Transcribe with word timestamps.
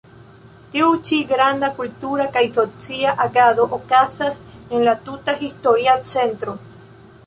Tiu 0.75 0.87
ĉi 1.09 1.19
granda 1.31 1.69
kultura 1.81 2.27
kaj 2.39 2.43
socia 2.57 3.13
agado 3.29 3.69
okazas 3.81 4.43
en 4.77 4.91
la 4.91 5.01
tuta 5.09 5.41
historia 5.47 6.01
centro. 6.17 6.63